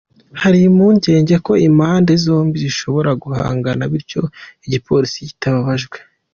[0.41, 4.21] Hari impungenge ko impande zombi zishobora guhangana, bityo
[4.65, 5.97] igipolisi cyitabajwe.